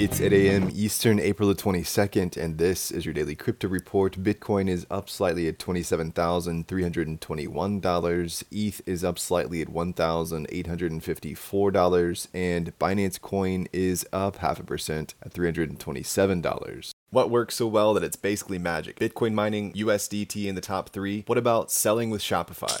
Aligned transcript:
It's 0.00 0.18
8 0.18 0.32
a.m. 0.32 0.72
Eastern, 0.72 1.20
April 1.20 1.50
the 1.50 1.54
22nd, 1.54 2.38
and 2.38 2.56
this 2.56 2.90
is 2.90 3.04
your 3.04 3.12
daily 3.12 3.34
crypto 3.34 3.68
report. 3.68 4.22
Bitcoin 4.22 4.66
is 4.66 4.86
up 4.90 5.10
slightly 5.10 5.46
at 5.46 5.58
$27,321. 5.58 8.44
ETH 8.50 8.88
is 8.88 9.04
up 9.04 9.18
slightly 9.18 9.60
at 9.60 9.68
$1,854. 9.68 12.28
And 12.32 12.78
Binance 12.78 13.20
Coin 13.20 13.68
is 13.74 14.06
up 14.10 14.36
half 14.36 14.58
a 14.58 14.62
percent 14.62 15.14
at 15.22 15.34
$327. 15.34 16.92
What 17.10 17.28
works 17.28 17.56
so 17.56 17.66
well 17.66 17.92
that 17.92 18.02
it's 18.02 18.16
basically 18.16 18.58
magic? 18.58 18.98
Bitcoin 18.98 19.34
mining, 19.34 19.74
USDT 19.74 20.46
in 20.46 20.54
the 20.54 20.62
top 20.62 20.88
three. 20.88 21.24
What 21.26 21.36
about 21.36 21.70
selling 21.70 22.08
with 22.08 22.22
Shopify? 22.22 22.80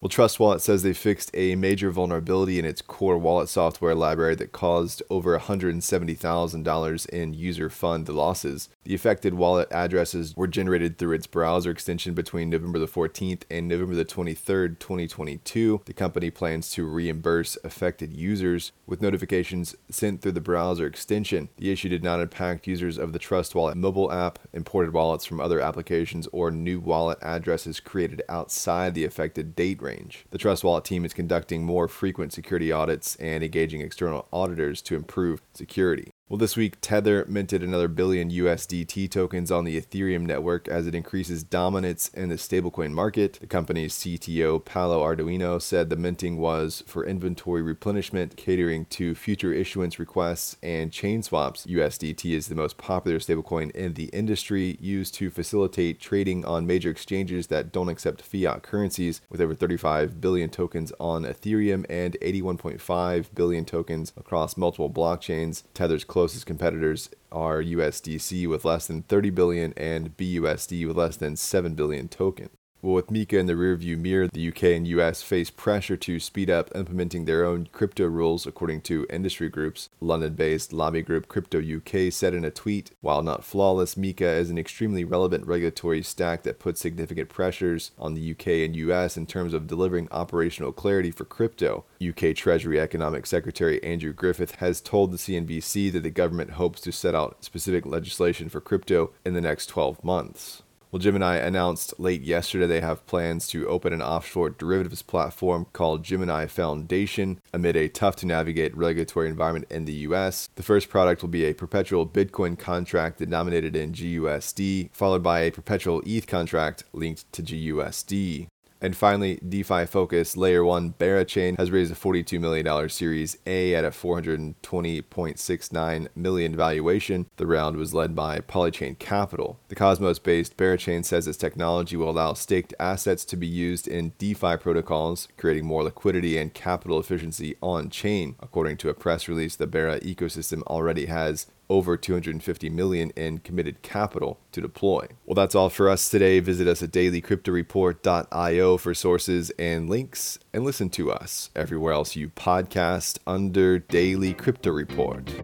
Well, 0.00 0.08
Trust 0.08 0.38
Wallet 0.38 0.62
says 0.62 0.84
they 0.84 0.92
fixed 0.92 1.28
a 1.34 1.56
major 1.56 1.90
vulnerability 1.90 2.60
in 2.60 2.64
its 2.64 2.80
core 2.80 3.18
wallet 3.18 3.48
software 3.48 3.96
library 3.96 4.36
that 4.36 4.52
caused 4.52 5.02
over 5.10 5.36
$170,000 5.36 7.08
in 7.08 7.34
user 7.34 7.68
fund 7.68 8.08
losses. 8.08 8.68
The 8.88 8.94
affected 8.94 9.34
wallet 9.34 9.68
addresses 9.70 10.34
were 10.34 10.46
generated 10.46 10.96
through 10.96 11.12
its 11.12 11.26
browser 11.26 11.70
extension 11.70 12.14
between 12.14 12.48
November 12.48 12.78
the 12.78 12.86
14th 12.86 13.42
and 13.50 13.68
November 13.68 13.94
the 13.94 14.06
23rd, 14.06 14.78
2022. 14.78 15.82
The 15.84 15.92
company 15.92 16.30
plans 16.30 16.70
to 16.70 16.86
reimburse 16.86 17.58
affected 17.62 18.14
users 18.14 18.72
with 18.86 19.02
notifications 19.02 19.76
sent 19.90 20.22
through 20.22 20.32
the 20.32 20.40
browser 20.40 20.86
extension. 20.86 21.50
The 21.58 21.70
issue 21.70 21.90
did 21.90 22.02
not 22.02 22.20
impact 22.20 22.66
users 22.66 22.96
of 22.96 23.12
the 23.12 23.18
Trust 23.18 23.54
Wallet 23.54 23.76
mobile 23.76 24.10
app, 24.10 24.38
imported 24.54 24.94
wallets 24.94 25.26
from 25.26 25.38
other 25.38 25.60
applications, 25.60 26.26
or 26.32 26.50
new 26.50 26.80
wallet 26.80 27.18
addresses 27.20 27.80
created 27.80 28.22
outside 28.26 28.94
the 28.94 29.04
affected 29.04 29.54
date 29.54 29.82
range. 29.82 30.24
The 30.30 30.38
Trust 30.38 30.64
Wallet 30.64 30.86
team 30.86 31.04
is 31.04 31.12
conducting 31.12 31.62
more 31.62 31.88
frequent 31.88 32.32
security 32.32 32.72
audits 32.72 33.16
and 33.16 33.44
engaging 33.44 33.82
external 33.82 34.28
auditors 34.32 34.80
to 34.80 34.96
improve 34.96 35.42
security. 35.52 36.10
Well, 36.30 36.36
this 36.36 36.58
week, 36.58 36.76
Tether 36.82 37.24
minted 37.26 37.62
another 37.62 37.88
billion 37.88 38.30
USDT 38.30 39.10
tokens 39.10 39.50
on 39.50 39.64
the 39.64 39.80
Ethereum 39.80 40.26
network 40.26 40.68
as 40.68 40.86
it 40.86 40.94
increases 40.94 41.42
dominance 41.42 42.10
in 42.10 42.28
the 42.28 42.34
stablecoin 42.34 42.92
market. 42.92 43.38
The 43.40 43.46
company's 43.46 43.94
CTO, 43.94 44.62
Paolo 44.62 45.02
Ardoino, 45.02 45.60
said 45.60 45.88
the 45.88 45.96
minting 45.96 46.36
was 46.36 46.84
for 46.86 47.06
inventory 47.06 47.62
replenishment, 47.62 48.36
catering 48.36 48.84
to 48.90 49.14
future 49.14 49.54
issuance 49.54 49.98
requests 49.98 50.58
and 50.62 50.92
chain 50.92 51.22
swaps. 51.22 51.64
USDT 51.64 52.34
is 52.34 52.48
the 52.48 52.54
most 52.54 52.76
popular 52.76 53.20
stablecoin 53.20 53.70
in 53.70 53.94
the 53.94 54.10
industry, 54.12 54.76
used 54.82 55.14
to 55.14 55.30
facilitate 55.30 55.98
trading 55.98 56.44
on 56.44 56.66
major 56.66 56.90
exchanges 56.90 57.46
that 57.46 57.72
don't 57.72 57.88
accept 57.88 58.20
fiat 58.20 58.62
currencies, 58.62 59.22
with 59.30 59.40
over 59.40 59.54
35 59.54 60.20
billion 60.20 60.50
tokens 60.50 60.92
on 61.00 61.24
Ethereum 61.24 61.86
and 61.88 62.18
81.5 62.20 63.34
billion 63.34 63.64
tokens 63.64 64.12
across 64.14 64.58
multiple 64.58 64.90
blockchains. 64.90 65.62
Tether's 65.72 66.04
closest 66.18 66.46
competitors 66.46 67.10
are 67.30 67.62
USDC 67.62 68.48
with 68.48 68.64
less 68.64 68.88
than 68.88 69.02
30 69.02 69.30
billion 69.30 69.72
and 69.76 70.16
BUSD 70.16 70.84
with 70.88 70.96
less 70.96 71.16
than 71.16 71.36
7 71.36 71.76
billion 71.76 72.08
tokens. 72.08 72.57
Well, 72.80 72.94
with 72.94 73.08
MiCA 73.08 73.40
in 73.40 73.46
the 73.46 73.54
rearview 73.54 73.98
mirror, 73.98 74.28
the 74.28 74.48
UK 74.48 74.62
and 74.76 74.86
US 74.86 75.20
face 75.20 75.50
pressure 75.50 75.96
to 75.96 76.20
speed 76.20 76.48
up 76.48 76.70
implementing 76.76 77.24
their 77.24 77.44
own 77.44 77.68
crypto 77.72 78.06
rules, 78.06 78.46
according 78.46 78.82
to 78.82 79.04
industry 79.10 79.48
groups. 79.48 79.88
London 80.00 80.34
based 80.34 80.72
lobby 80.72 81.02
group 81.02 81.26
Crypto 81.26 81.58
UK 81.58 82.12
said 82.12 82.34
in 82.34 82.44
a 82.44 82.52
tweet 82.52 82.92
While 83.00 83.24
not 83.24 83.42
flawless, 83.42 83.96
MiCA 83.96 84.38
is 84.38 84.48
an 84.48 84.58
extremely 84.58 85.02
relevant 85.02 85.44
regulatory 85.44 86.04
stack 86.04 86.44
that 86.44 86.60
puts 86.60 86.80
significant 86.80 87.28
pressures 87.28 87.90
on 87.98 88.14
the 88.14 88.30
UK 88.30 88.46
and 88.64 88.76
US 88.76 89.16
in 89.16 89.26
terms 89.26 89.54
of 89.54 89.66
delivering 89.66 90.06
operational 90.12 90.70
clarity 90.70 91.10
for 91.10 91.24
crypto. 91.24 91.84
UK 92.00 92.32
Treasury 92.36 92.78
Economic 92.78 93.26
Secretary 93.26 93.82
Andrew 93.82 94.12
Griffith 94.12 94.54
has 94.56 94.80
told 94.80 95.10
the 95.10 95.16
CNBC 95.18 95.90
that 95.90 96.04
the 96.04 96.10
government 96.10 96.52
hopes 96.52 96.80
to 96.82 96.92
set 96.92 97.16
out 97.16 97.44
specific 97.44 97.84
legislation 97.84 98.48
for 98.48 98.60
crypto 98.60 99.10
in 99.24 99.34
the 99.34 99.40
next 99.40 99.66
12 99.66 100.04
months. 100.04 100.62
Well, 100.90 101.00
Gemini 101.00 101.36
announced 101.36 102.00
late 102.00 102.22
yesterday 102.22 102.66
they 102.66 102.80
have 102.80 103.04
plans 103.04 103.46
to 103.48 103.68
open 103.68 103.92
an 103.92 104.00
offshore 104.00 104.48
derivatives 104.48 105.02
platform 105.02 105.66
called 105.74 106.02
Gemini 106.02 106.46
Foundation 106.46 107.40
amid 107.52 107.76
a 107.76 107.88
tough 107.88 108.16
to 108.16 108.26
navigate 108.26 108.74
regulatory 108.74 109.28
environment 109.28 109.66
in 109.70 109.84
the 109.84 109.92
US. 110.08 110.48
The 110.54 110.62
first 110.62 110.88
product 110.88 111.20
will 111.20 111.28
be 111.28 111.44
a 111.44 111.52
perpetual 111.52 112.06
Bitcoin 112.06 112.58
contract 112.58 113.18
denominated 113.18 113.76
in 113.76 113.92
GUSD, 113.92 114.88
followed 114.94 115.22
by 115.22 115.40
a 115.40 115.50
perpetual 115.50 116.02
ETH 116.06 116.26
contract 116.26 116.84
linked 116.94 117.30
to 117.34 117.42
GUSD. 117.42 118.46
And 118.80 118.96
finally, 118.96 119.40
DeFi 119.46 119.84
Focus 119.86 120.34
Layer 120.36 120.64
1 120.64 120.94
Berachain 120.94 121.58
has 121.58 121.72
raised 121.72 121.92
a 121.92 121.96
$42 121.96 122.40
million 122.40 122.88
Series 122.88 123.36
A 123.46 123.74
at 123.74 123.84
a 123.84 123.90
420.69 123.90 126.08
million 126.14 126.56
valuation. 126.56 127.26
The 127.36 127.46
round 127.46 127.76
was 127.76 127.92
led 127.92 128.14
by 128.14 128.38
Polychain 128.40 128.98
Capital. 128.98 129.58
The 129.68 129.74
Cosmos-based 129.74 130.56
Berachain 130.56 131.04
says 131.04 131.26
its 131.26 131.38
technology 131.38 131.96
will 131.96 132.10
allow 132.10 132.34
staked 132.34 132.72
assets 132.78 133.24
to 133.26 133.36
be 133.36 133.48
used 133.48 133.88
in 133.88 134.12
DeFi 134.18 134.58
protocols, 134.58 135.26
creating 135.36 135.66
more 135.66 135.82
liquidity 135.82 136.38
and 136.38 136.54
capital 136.54 137.00
efficiency 137.00 137.56
on 137.60 137.90
chain. 137.90 138.36
According 138.40 138.76
to 138.78 138.88
a 138.90 138.94
press 138.94 139.28
release, 139.28 139.56
the 139.56 139.66
Bera 139.66 139.98
ecosystem 140.00 140.62
already 140.62 141.06
has 141.06 141.48
over 141.70 141.96
250 141.96 142.70
million 142.70 143.10
in 143.10 143.38
committed 143.38 143.82
capital 143.82 144.40
to 144.52 144.60
deploy. 144.60 145.06
Well, 145.26 145.34
that's 145.34 145.54
all 145.54 145.70
for 145.70 145.88
us 145.88 146.08
today. 146.08 146.40
Visit 146.40 146.66
us 146.66 146.82
at 146.82 146.90
dailycryptoreport.io 146.90 148.76
for 148.76 148.94
sources 148.94 149.50
and 149.58 149.88
links 149.88 150.38
and 150.52 150.64
listen 150.64 150.90
to 150.90 151.12
us 151.12 151.50
everywhere 151.54 151.92
else 151.92 152.16
you 152.16 152.30
podcast 152.30 153.18
under 153.26 153.78
Daily 153.78 154.34
Crypto 154.34 154.70
Report. 154.70 155.42